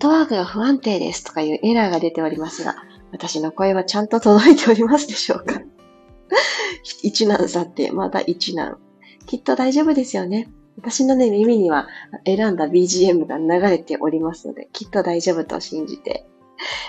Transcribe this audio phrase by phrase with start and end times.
[0.00, 2.74] トワークが不安定ですとかいうエラーが出ておりますが、
[3.12, 5.60] 私の声はちゃんと届いておりますでしょうか？
[7.02, 8.78] 一難去ってまだ一難。
[9.26, 10.48] きっと大丈夫ですよね。
[10.76, 11.86] 私のね、耳には
[12.24, 16.26] 選んだ BGM が流れておりますので、きっと大丈夫と信じて。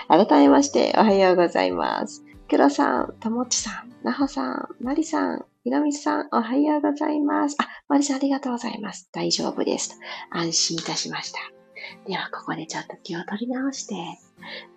[0.08, 2.24] 改めまして、おはようございます。
[2.48, 3.70] 黒さん、ともちさ
[4.02, 7.56] ん、なほさん、まりさん、ひろみさん、おはようございます。
[7.58, 9.08] あ、まりさんありがとうございます。
[9.12, 9.98] 大丈夫です。
[10.30, 11.61] 安心いたしました。
[12.06, 13.94] では、ここでちょっと気を取り直して、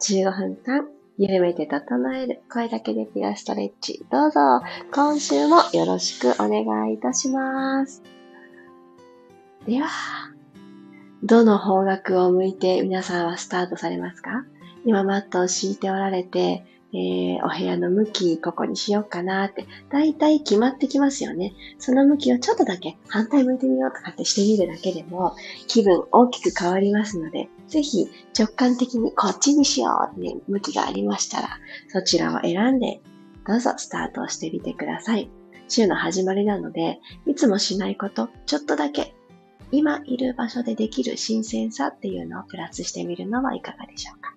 [0.01, 4.05] 15分間、緩めて整える声だけでピラストレッチ。
[4.11, 4.61] どうぞ、
[4.93, 8.03] 今週もよろしくお願いいたします。
[9.65, 9.87] では、
[11.23, 14.45] どの方角を向いて皆さんはスタートされますか？
[14.85, 16.63] 今マットを敷いておられて、
[16.95, 21.53] えー、お部屋の向き、ここにしようかなって、だいたい決まってきますよね。
[21.77, 25.35] その向きをちょっとだけ反対向いてみようとかってしてみるだけでも、
[25.67, 31.49] 気分大きく変わりますので、ぜひ直感的にこっちにしようって向きがありましたら、
[31.89, 33.01] そちらを選んで、
[33.45, 35.29] どうぞスタートをしてみてください。
[35.67, 39.15] 週の始まりなので、いつもしないこと、ちょっとだけ、
[39.71, 44.35] 今いる場所でできる新鮮さっていうのをプラスしてみるのはいかがでしょうか。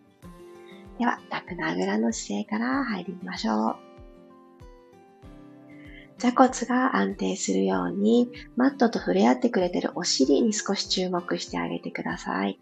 [0.99, 3.77] では、楽なあぐらの姿勢から入りましょう。
[6.19, 12.59] 座骨が安定するように、マットと触れ合ってくれてるお尻に少し注目してあげてください。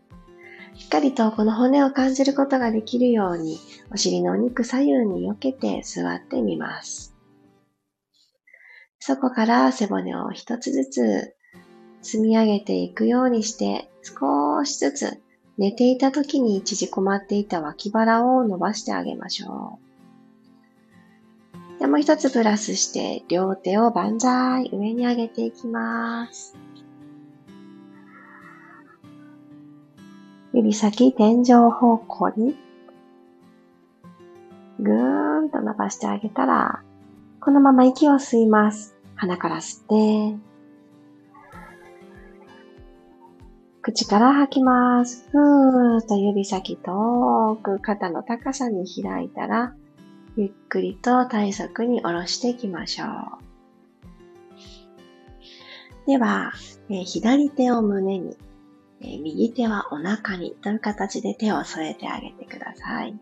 [0.74, 3.58] しっかりとこの骨を感じることができるように、
[3.90, 7.16] お尻のお肉左右に避けて座ってみます。
[8.98, 11.36] そこから背骨を一つずつ
[12.02, 15.22] 積み上げていくようにして、少しずつ
[15.58, 19.78] 寝ていた時に縮こまっていた脇腹を伸ばしてあげましょ
[21.76, 21.80] う。
[21.80, 26.56] でもう一つプラスして、両手を万歳上に上げていきます。
[30.52, 32.56] 指先天井方向に
[34.78, 36.82] ぐーんと伸ばしてあげたら、
[37.40, 38.94] このまま息を吸います。
[39.14, 40.45] 鼻から吸って、
[43.86, 45.28] 口から吐きます。
[45.30, 49.76] ふーっと指先遠く肩の高さに開いたら、
[50.36, 53.08] ゆっくりと体側に下ろしていきましょう。
[56.08, 56.52] では、
[56.90, 58.36] え、左手を胸に、
[59.02, 63.16] え、右手はお腹にという形で手を添えてあげてください。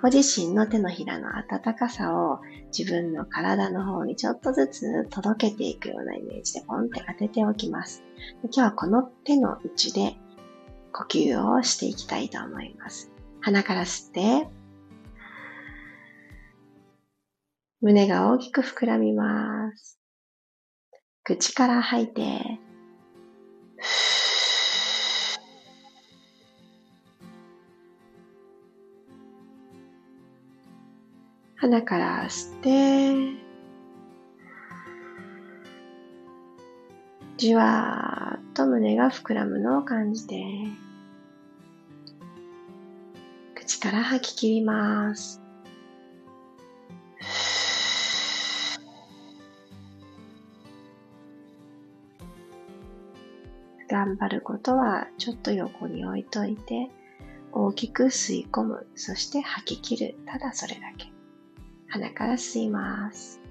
[0.00, 8.05] ご自身の手のひらの温かさを自分の体の方にちょっとずつ届けていくようなイメージでポンって当てておきます。
[8.42, 10.16] 今日はこの手の位置で
[10.92, 13.10] 呼吸をしていきたいと思います。
[13.40, 14.48] 鼻から吸って、
[17.80, 20.00] 胸が大きく膨らみます。
[21.22, 22.58] 口から吐いて、
[31.56, 33.46] 鼻から吸って、
[37.36, 38.05] じわー
[38.56, 40.42] と胸が膨らむのを感じて、
[43.54, 45.42] 口から吐き切ります。
[53.88, 56.90] 頑張ることはちょっと横に置いといて、
[57.52, 60.14] 大きく吸い込む、そして吐き切る。
[60.24, 61.12] ただそれだけ。
[61.88, 63.45] 鼻から吸います。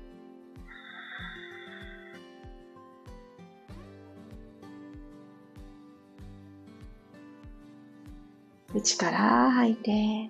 [8.76, 10.30] 口から吐いて、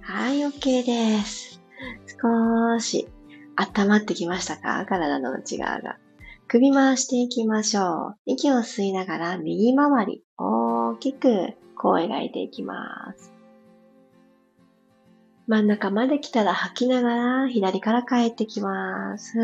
[0.00, 1.60] はい、OK です。
[2.22, 3.06] 少し
[3.56, 4.86] 温まってきましたか？
[4.88, 5.98] 体の内側が。
[6.46, 8.16] 首回していきましょう。
[8.24, 13.37] 息を吸いながら右回り大きくこう描いていきます。
[15.48, 19.38] 真ん中まで来たら吐きながら左から帰ってきます。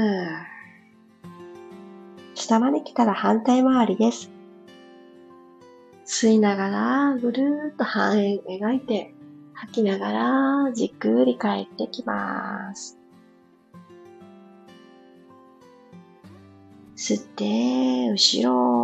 [2.35, 4.31] 下まで来たら反対回りです。
[6.05, 9.15] 吸いながらぐるーっと半円描いて
[9.55, 10.13] 吐きなが
[10.67, 12.99] らじっくり帰ってきます。
[16.97, 18.84] 吸って、後ろ。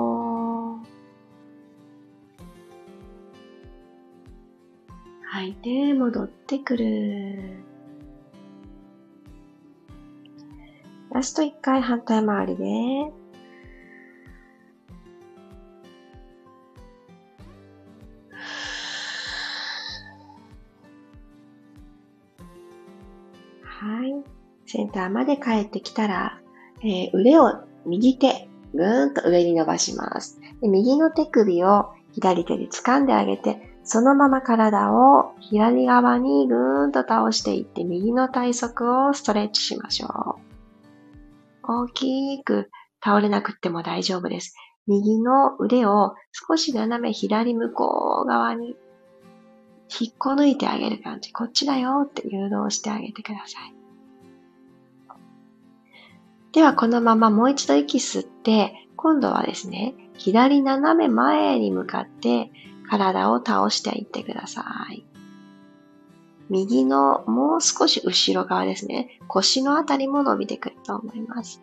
[5.41, 7.65] 吐いて、戻ってくる。
[11.13, 12.65] ラスト1回反対回りで、
[23.65, 24.13] はい。
[24.67, 26.39] センターまで帰ってきたら、
[26.83, 27.55] えー、腕を
[27.87, 30.39] 右手、ぐーんと上に伸ばします。
[30.61, 40.51] で右の手首を左手で掴んであげて、そのまま体を左側にぐーんと倒していって、右の体側をストレッチしましょう。
[41.63, 42.71] 大きく
[43.03, 44.55] 倒れなくっても大丈夫です。
[44.87, 48.77] 右の腕を少し斜め左向こう側に
[50.01, 51.33] 引っこ抜いてあげる感じ。
[51.33, 53.75] こっちだよって誘導してあげてください。
[56.53, 62.51] ではこのままもう一度息吸って、今度はですね、左斜め前に向かって
[62.91, 65.05] 体を倒していってください。
[66.49, 69.21] 右のもう少し後ろ側ですね。
[69.29, 71.63] 腰のあたりも伸びてくると思います。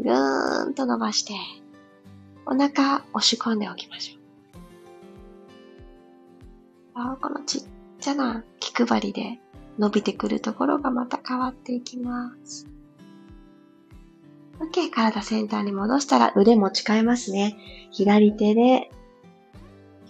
[0.00, 1.34] ぐーんと伸ばして、
[2.44, 7.18] お腹押し込んでおきましょう。
[7.20, 7.62] このちっ
[8.00, 9.38] ちゃな気配りで
[9.78, 12.66] 伸びてくるところがまた変わっていきます。
[14.58, 17.56] OK、体センターに戻したら腕持ち替えますね。
[17.92, 18.90] 左手で、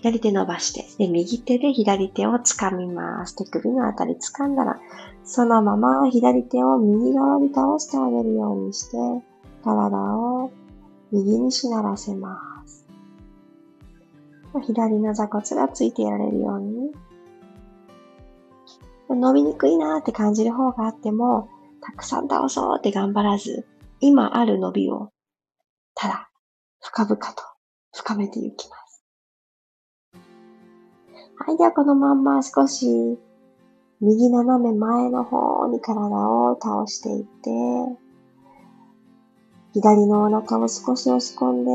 [0.04, 3.34] 左手伸ばして、で、右手で左手を掴みます。
[3.36, 4.78] 手首のあたり掴んだら、
[5.24, 8.98] そのまま左手を右側に倒してあげるようにして、
[9.64, 10.50] 体を
[11.10, 12.86] 右にしならせます。
[14.66, 16.92] 左の座骨がついていられるように。
[19.08, 21.48] 伸びにくいなーって感じる方があっても、
[21.80, 23.66] たくさん倒そうって頑張らず、
[24.00, 25.08] 今ある伸びを、
[25.94, 26.28] ただ、
[26.82, 27.42] 深々と
[27.94, 28.83] 深めていきます。
[31.46, 33.18] はい、ではこのまんま少し、
[34.00, 37.50] 右斜め前の方に体を倒していって、
[39.74, 41.70] 左のお腹を少し押し込んで、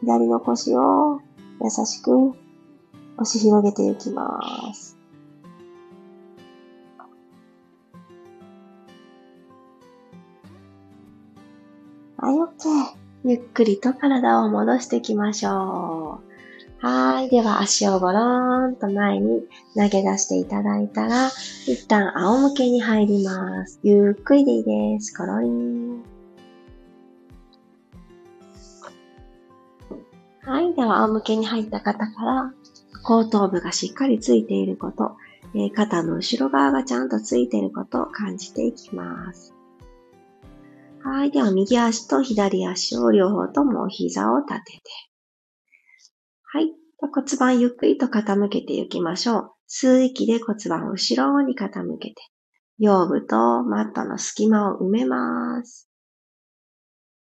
[0.00, 1.20] 左の腰を
[1.62, 2.30] 優しく
[3.18, 4.40] 押し広げていきま
[4.74, 4.98] す。
[12.16, 12.48] はい、OK。
[13.26, 16.33] ゆっくりと体を戻していきましょう。
[16.78, 17.30] はい。
[17.30, 19.42] では足をゴローンと前に
[19.74, 21.28] 投げ出していただいたら、
[21.66, 23.80] 一旦仰向けに入ります。
[23.82, 25.16] ゆっくりでいいです。
[25.16, 26.02] コロリン。
[30.42, 30.74] はい。
[30.74, 32.52] では仰向けに入った方から、
[33.02, 35.16] 後頭部がしっかりついていること、
[35.54, 39.54] えー、肩の後ろ側がちゃんとついていることを感じていきます。
[41.02, 41.30] はい。
[41.30, 44.80] では右足と左足を両方とも膝を立てて、
[47.14, 49.50] 骨盤ゆっくりと傾けていきましょう。
[49.68, 52.14] 吸う息で骨盤を後ろに傾けて、
[52.80, 55.88] 腰部とマットの隙間を埋めます。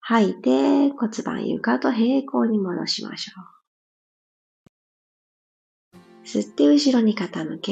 [0.01, 3.31] 吐いて骨盤床と平行に戻しましょ
[5.95, 5.97] う。
[6.25, 7.71] 吸って後ろに傾け、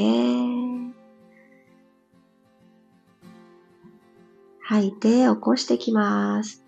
[4.62, 6.64] 吐いて起こしてきます。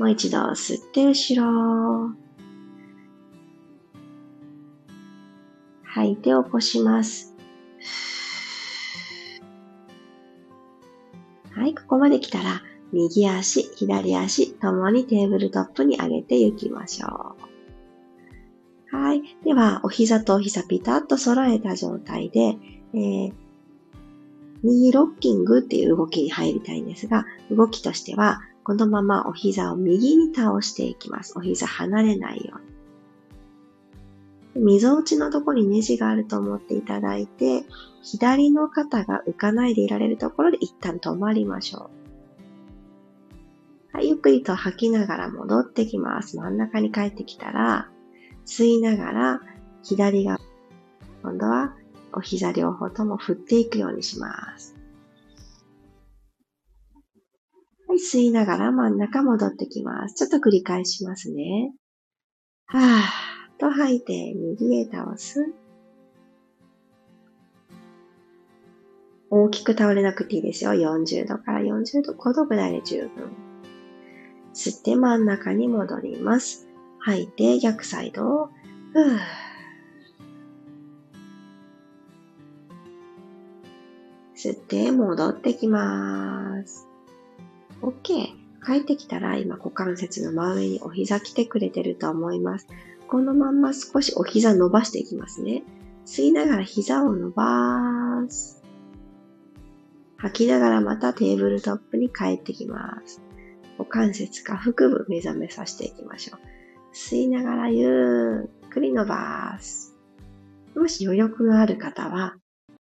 [0.00, 2.14] もう一度吸って後ろ。
[5.84, 7.34] 吐いて起こします。
[11.50, 12.62] はい、ここまで来たら、
[12.94, 17.36] 右足、左足ともにテーブルトップに上げていきましょ
[18.90, 18.96] う。
[18.96, 19.22] はい。
[19.44, 22.56] では、お膝とお膝ピタッと揃えた状態で、
[22.94, 23.32] えー、
[24.62, 31.32] 右ロッキングっていう動きに入りたいんですが、動きとしては、このままお膝を右に倒していきます。
[31.36, 32.58] お膝離れないよ
[34.54, 34.64] うに。
[34.64, 37.64] 溝落ちのところにネジがあると思っていただいて、
[38.02, 41.90] 左の肩が浮かないでいられるところで一旦止まりましょ
[43.92, 43.96] う。
[43.96, 46.36] はい、ゆっくりと吐きながら戻ってきます。
[46.36, 47.88] 真ん中に帰ってきたら、
[48.46, 49.40] 吸いながら
[49.82, 50.38] 左側、
[51.22, 51.74] 今度は
[52.12, 54.74] お膝両方とも振っていくようにします。
[57.88, 60.14] はい、吸いながら真ん中戻ってきます。
[60.14, 61.72] ちょっと繰り返しますね。
[62.66, 65.52] はぁ、と吐いて右へ倒す。
[69.28, 70.72] 大きく倒れなくていいですよ。
[70.72, 73.30] 40度から40度、5度ぐらいで十分。
[74.54, 76.68] 吸って真ん中に戻ります。
[76.98, 78.50] 吐いて逆サイドを、
[78.92, 79.49] ふぅ。
[84.42, 86.88] 吸って戻ってきます。
[87.82, 88.40] OK。
[88.64, 92.66] 帰ってきたら今股関節の真上にお膝来てくれてると思います。
[93.06, 95.62] このまんま少しお膝伸ばしていきますね。
[96.06, 98.62] 吸いながら膝を伸ばす。
[100.16, 103.20] 吐きながらまたテーブルトップに帰ってきます。
[103.78, 106.40] 股関節下腹部目覚めさせていきましょう。
[106.94, 109.94] 吸いながらゆっくり伸ばす。
[110.74, 112.36] もし余力のある方は、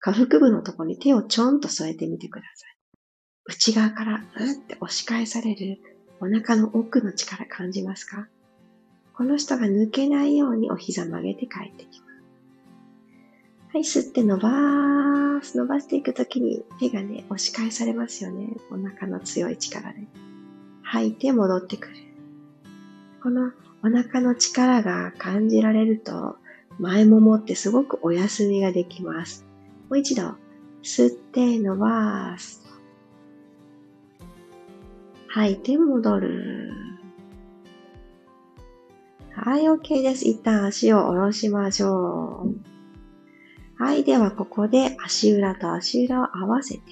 [0.02, 2.78] 下腹部のところに手をちょんと添えてみてください。
[3.46, 5.80] 内側からうんって押し返される
[6.20, 8.28] お腹の奥の力感じますか？
[9.14, 12.12] この人が抜けないようにお膝曲げて帰ってきます。
[13.74, 15.58] はい、吸って伸ばす。
[15.58, 18.50] 伸ばしていくときに手がね、押し返されますよね。
[18.72, 20.00] お腹の強い力で。
[20.84, 21.96] 吐いて戻ってくる。
[23.22, 23.52] この
[23.84, 26.38] お腹の力が感じられると、
[26.80, 29.46] 前ももってすごくお休みができます。
[29.92, 30.36] もう一度、
[30.82, 32.62] 吸って伸ばす。
[35.28, 36.72] 吐いて戻る。
[39.36, 40.26] はい、OK です。
[40.26, 42.48] 一旦足を下ろしましょ
[43.78, 43.84] う。
[43.84, 46.84] はい、ではここで足裏と足裏を合わせて、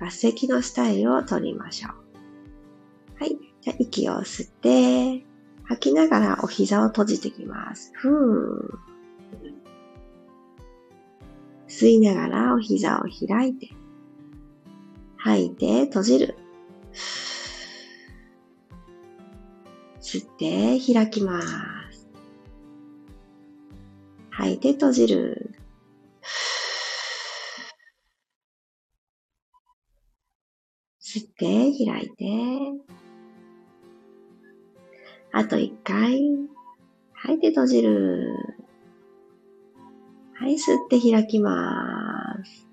[0.00, 1.92] 合石のスタイルを取りましょう。
[3.18, 5.26] はい、じゃあ息を吸って、
[5.64, 7.92] 吐きながらお膝を閉じてきます。
[7.96, 8.91] ふー。
[11.72, 13.70] 吸いながらお膝を開いて、
[15.16, 16.36] 吐いて閉じる。
[19.98, 22.10] 吸って開きます。
[24.30, 25.54] 吐いて閉じる。
[31.00, 32.24] 吸って開いて。
[35.32, 36.20] あと一回。
[37.14, 38.61] 吐いて閉じる。
[40.42, 42.66] はい、吸って開きます。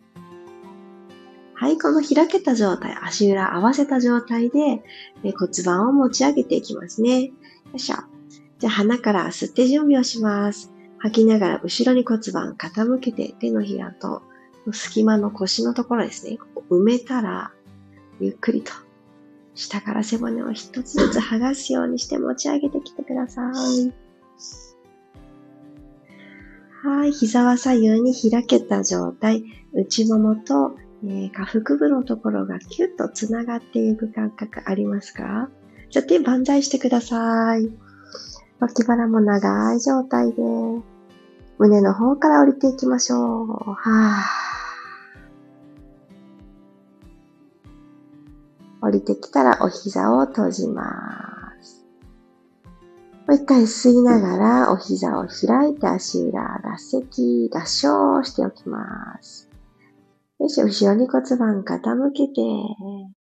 [1.54, 4.82] はい、この開けた状態、足裏合わせた状態で
[5.38, 7.26] 骨盤を持ち上げていきますね。
[7.26, 7.32] よ
[7.76, 7.98] いしょ。
[8.58, 10.74] じゃあ鼻から吸って準備をします。
[10.98, 14.24] 吐きながら後ろに骨盤傾けて手のひらと
[14.72, 16.38] 隙間の腰のところですね。
[16.38, 17.52] ここ埋めたら、
[18.20, 18.72] ゆっくりと
[19.54, 23.94] 下から背骨を一つずつ剥がすようにして持ち上げてきてください。
[26.82, 27.12] はい。
[27.12, 29.44] 膝は左右に開けた状態。
[29.74, 35.50] 内ももと、えー、下腹部のところがキュッとつながっていく感覚ありますか？
[35.90, 37.70] じゃあ手万歳してください。
[38.60, 40.42] 脇腹も長い状態で、
[41.58, 43.48] 胸の方から降りていきましょう。
[43.48, 48.86] はぁ。
[48.86, 51.29] 降りてきたらお膝を閉じます。
[53.30, 59.48] もう一回吸いながらお膝を開いて足裏、合石、合掌しておきます。
[60.40, 62.42] よし、後ろに骨盤傾けて、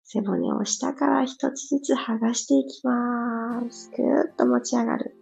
[0.03, 3.89] 背骨を下から一つずつ剥がしていきます。
[3.97, 5.17] ぐーっと持ち上がる。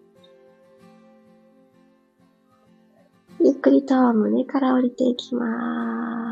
[3.40, 6.25] ゆっくりと胸から降りていきます。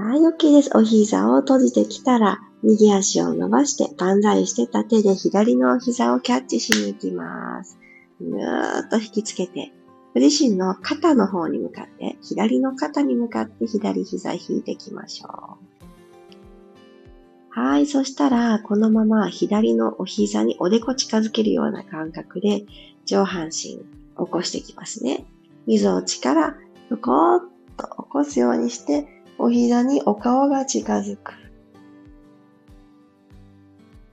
[0.00, 0.70] はい、OK です。
[0.76, 7.80] お膝を閉じてきたら、右足を伸ばして、万歳してた手で左の膝をキャッチしに行きます。
[8.20, 9.72] ぐーっと引きつけて、
[10.14, 15.58] ご自身の肩の方に向かって、左の肩に向かって左膝引いていきましょ
[17.56, 17.60] う。
[17.60, 17.86] はい。
[17.86, 22.66] そしたら、このまま左のお膝におでこ近づけるような感覚で、
[23.04, 23.82] 上半身起
[24.14, 25.26] こしていきますね。
[25.66, 26.56] 溝落ちから、
[26.88, 27.40] ふこーっ
[27.76, 31.32] と起こすようにして、お膝にお顔が近づく。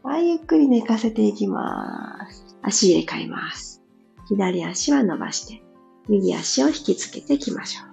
[0.04, 2.58] はい、ゆっくり寝かせていきます。
[2.62, 3.82] 足入れ替えます。
[4.28, 5.64] 左足は伸ばして、
[6.08, 7.86] 右足を引きつけていきましょ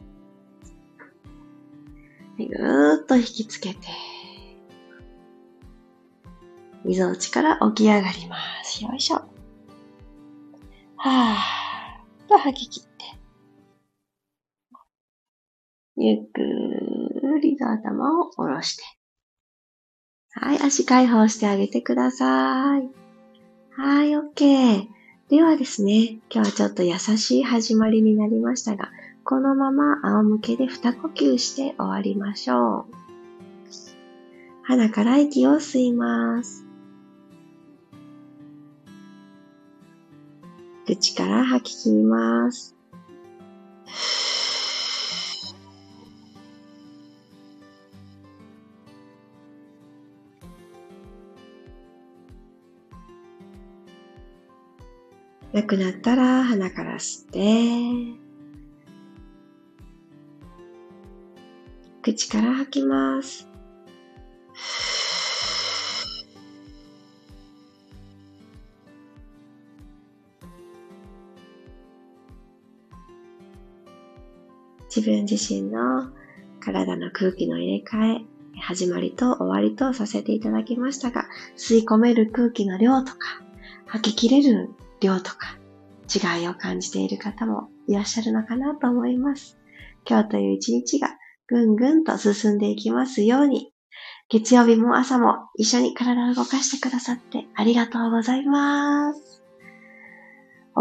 [2.39, 2.49] う。
[2.49, 3.79] ぐーっと引きつけて、
[6.85, 8.85] 溝落ちから起き上がります。
[8.85, 9.17] よいしょ。
[10.97, 12.91] はーっと吐き切って、
[15.97, 17.02] ゆっくり
[17.39, 18.83] りと頭を下ろして。
[20.35, 22.89] はい、足解放してあげてください。
[23.71, 24.89] はい、OK。
[25.29, 28.91] ではですね、今日はちょっと優しい始まりになりましたが、
[29.25, 32.95] このまま仰向けで二呼吸して終わりましょう。
[34.65, 36.67] 鼻から息を吸います。
[40.87, 42.77] 口から吐き切ります。
[55.63, 58.19] なくなったら鼻から吸って、
[62.03, 63.49] 口から吐きます。
[74.95, 76.11] 自分自身の
[76.59, 83.41] 体の空気の入れ替え、始まりと終わりとさせていただきましたが、吸い込める空気の量とか、
[83.87, 84.71] 吐き切れる
[85.03, 85.59] 量とか
[86.13, 89.59] 違いを感じている方もいらっしゃるのかなと思います。
[90.09, 91.09] 今日という一日が
[91.47, 93.73] ぐんぐんと進んでいきますように、
[94.29, 99.43] 月曜日も朝も一緒に体を動かしてくださってありがとうございます。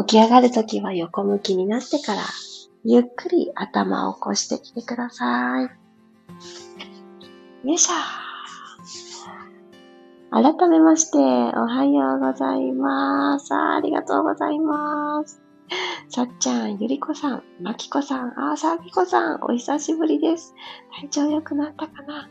[0.07, 2.21] 起き上がるときは横向きになってから、
[2.85, 5.61] ゆっくり頭を起こしてきてくださ
[7.63, 7.67] い。
[7.67, 7.93] よいしょ。
[10.33, 11.21] 改めまして、お
[11.67, 13.53] はようございます。
[13.53, 15.41] ありがとうございます。
[16.07, 20.55] さっちゃん、ゆりこさん、まきこさん、あさきこさん、お久しぶりです。
[21.01, 22.29] 体調良くなったかな？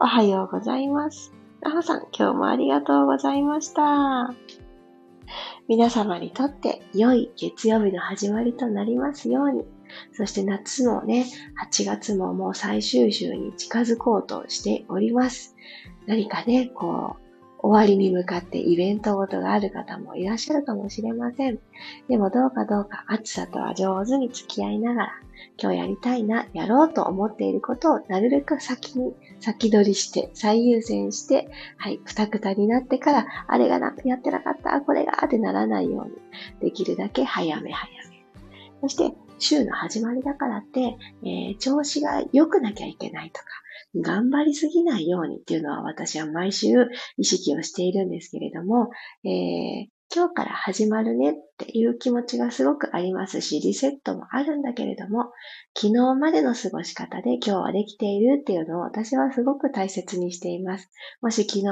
[0.00, 1.32] おはようございます。
[1.60, 4.34] なほさん、今日もありがとうございました。
[5.68, 9.64] 皆様にとって良い月曜日の始まりとなりますように。
[10.12, 11.24] そして夏のね、
[11.64, 15.54] 8月ももう最終週に近づこうとしております。
[16.06, 17.27] 何かね、こう、
[17.60, 21.58] 終わりに向かってイベントごとがある方もいらっしゃるかもしれません。
[22.08, 25.12] でもどうかどうか暑さとは上手に付き合いながら、
[25.60, 36.12] 今日やりたいな、やろうと思っていることをなるべく先に先取りして、最優先して、はい、くたくたになってから、あれがな、やってなかった、これがってならないように、
[36.60, 38.24] できるだけ早め早め。
[38.82, 43.46] そして、週の始まりだからって、えー、調子が良くなきゃいけないとか、
[43.96, 48.90] 頑張りすぎないようにっていうのは私は毎週意識をしているんですけれども、
[49.24, 55.32] えー、今日から始まるねっていう気持ちがすごくありますし、リセットもあるんだけれども、
[55.76, 60.90] 昨日までの過ごし方で今日はできているっていうのを私はすごく大切にしています。
[61.20, 61.66] もし昨日、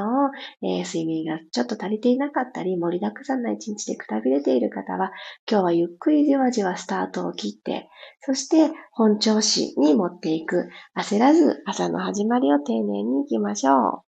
[0.63, 5.13] えー、睡眠がちょっと足りていなかったり、盛りだくさんな一日でくたびれている方は、
[5.51, 7.89] 今日はゆっくりじわじわスタートを切って、
[8.21, 10.69] そして本調子に持っていく。
[10.95, 14.07] 焦らず朝の始まりを丁寧に行きましょう。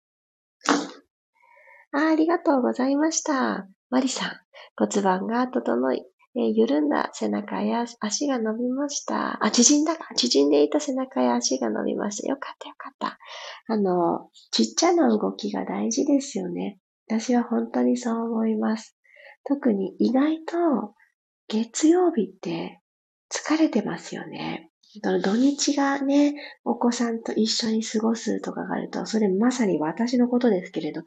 [1.91, 3.67] あありがとうございました。
[3.95, 4.31] マリさん、
[4.75, 6.03] 骨盤が整い、
[6.35, 9.41] えー、緩んだ背中や足が伸びました。
[9.41, 10.13] あ、縮んだか。
[10.15, 12.27] 縮んでいた背中や足が伸びました。
[12.27, 13.17] よかったよかった。
[13.67, 16.77] あの、ちっちゃな動きが大事ですよね。
[17.07, 18.97] 私は本当にそう思います。
[19.45, 20.93] 特に意外と
[21.47, 22.81] 月曜日って
[23.31, 24.71] 疲れてますよね。
[25.01, 31.01] 土日がね、お子さんと一緒に過ごすとかがあると、それまさに私のことですけれど、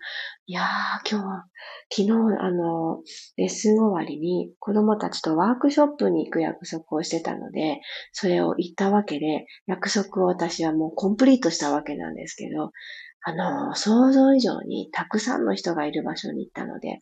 [0.47, 1.45] いやー、今日は、
[1.91, 3.03] 昨日、あの、
[3.37, 7.81] レッスン終わりに子供たちとワークショップに行く約束をしてたので、
[8.13, 12.73] それを言ったわけで、約束を私はもうコンプリートしたわけなんですけど、
[13.23, 17.01] あの、想像以上にたくさんの人がいる場所に行ったので、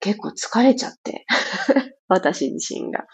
[0.00, 1.24] 結構疲れちゃって
[2.08, 3.06] 私自身が。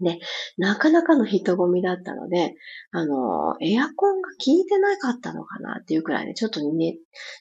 [0.00, 0.18] で、
[0.58, 2.54] なかなかの人混みだったので、
[2.90, 6.98] あの、エアコンが効いてなかったのかなっていうくらいで、ちょっとね、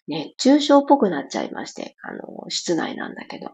[0.08, 3.48] 熱中症っぽくなっちゃいまして、あの、室内なんだけど。
[3.48, 3.50] い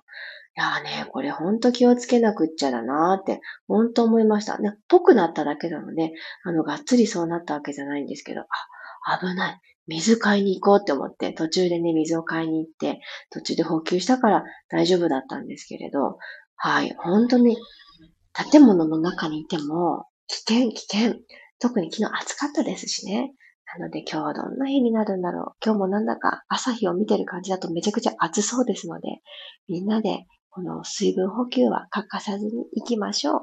[0.55, 4.57] やーね、これほんと気をつけなくっちゃだなーって、ほんと思いました。
[4.57, 6.11] ね、っぽくなっただけなので、
[6.43, 9.61] あの、がっつりそうなったわけじゃないんですけど、あ、危ない。
[9.87, 12.99] 水買いに行こうって思って、途中でね、水を買いに行って、
[13.31, 16.17] 途中で補給したから大丈夫だったんですけれど、
[16.57, 17.57] はい、本当に
[18.33, 21.15] 建物の中にいても、危険、危険。
[21.59, 23.33] 特に昨日暑かったですしね。
[23.77, 25.55] なので今日はどんな日になるんだろう。
[25.63, 29.07] 今日もなんだか朝日を見てる感じだとめちゃくちゃ暑そうですので、
[29.67, 33.41] みんなでこの水分補給は欠かさずに行きましょう。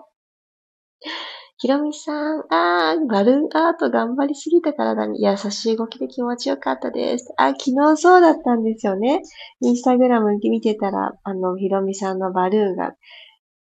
[1.59, 7.33] ひろみさん、あー、バルーンアート頑張りすぎた体に優しい動きで気持ちよかったです。
[7.39, 9.23] あ、昨日そうだったんですよね。
[9.63, 12.93] インスタグラム見てたら、あの、ひろみさんのバルーンが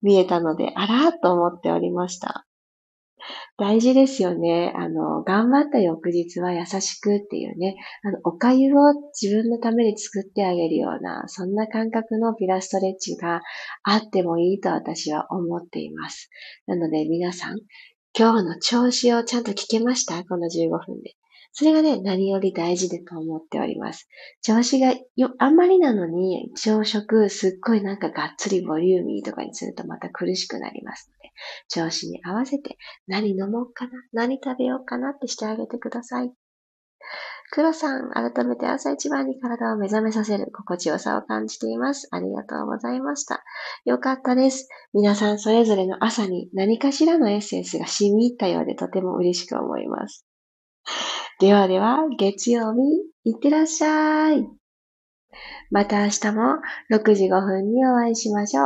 [0.04, 2.46] 見えたので、あらと思っておりました。
[3.56, 4.72] 大事ですよね。
[4.76, 13.40] あの、頑張った翌日は優しくっていうね、あの、おかゆを自分のために作ってあげるような、そんな感覚のピラストレッチが
[13.82, 16.28] あってもいいと私は思っています。
[16.66, 17.60] なので皆さん、
[18.16, 20.22] 今日の調子をちゃんと聞けました？
[20.24, 21.14] この15分で。
[21.56, 24.08] それがね、何より大事だと思っております。
[24.42, 31.32] 調子がよ、あんまりなのに、朝食すっごいなんかがっつりボリューミーとかにするとまた苦しくなりますので、
[31.68, 36.32] 調子に合わせて何飲もうかな、何食べようかなってしてあげてください。
[37.52, 42.08] 黒さん、改めて朝一番に体を目覚めさせる心地よさを感じています。
[42.10, 43.44] ありがとうございました。
[43.84, 44.68] よかったです。
[44.92, 50.26] 皆さんそれぞれの朝に何かしらのエッセンスが染み入ったようでとても嬉しく思います。
[51.40, 52.80] ではでは、月曜日、
[53.30, 54.46] いってらっしゃい。
[55.70, 56.42] また明日も
[56.90, 58.62] 6時5分にお会いしましょう。